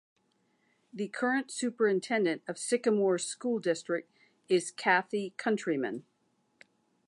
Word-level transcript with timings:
The 0.91 1.09
current 1.09 1.51
Superintendent 1.51 2.41
of 2.47 2.57
Sycamore 2.57 3.19
School 3.19 3.59
District 3.59 4.11
is 4.49 4.71
Kathy 4.71 5.35
Countryman. 5.37 6.05